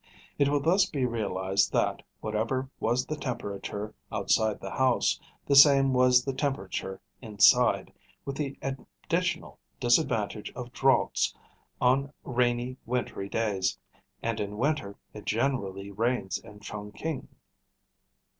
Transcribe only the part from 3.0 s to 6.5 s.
the temperature outside the house, the same was the